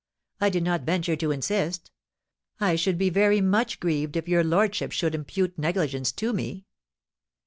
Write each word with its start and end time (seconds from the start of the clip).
I 0.39 0.49
did 0.49 0.63
not 0.63 0.81
venture 0.81 1.15
to 1.17 1.29
insist. 1.29 1.91
I 2.59 2.75
should 2.75 2.97
be 2.97 3.11
very 3.11 3.39
much 3.39 3.79
grieved 3.79 4.15
if 4.17 4.27
your 4.27 4.43
lordship 4.43 4.91
should 4.91 5.13
impute 5.13 5.59
negligence 5.59 6.11
to 6.13 6.33
me." 6.33 6.65